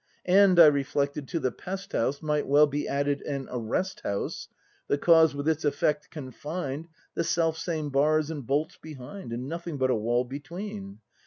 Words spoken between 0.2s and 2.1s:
And, I reflected, to the Pest